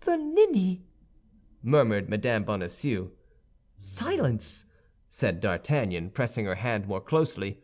"The 0.00 0.16
ninny!" 0.16 0.82
murmured 1.62 2.08
Mme. 2.10 2.42
Bonacieux. 2.42 3.12
"Silence!" 3.78 4.64
said 5.08 5.38
D'Artagnan, 5.38 6.10
pressing 6.10 6.46
her 6.46 6.56
hand 6.56 6.88
more 6.88 7.00
closely. 7.00 7.62